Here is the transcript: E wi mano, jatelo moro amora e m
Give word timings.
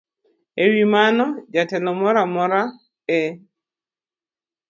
E 0.61 0.63
wi 0.73 0.83
mano, 0.93 1.25
jatelo 1.53 1.91
moro 1.99 2.17
amora 2.25 2.61
e 3.19 3.21
m 3.35 3.35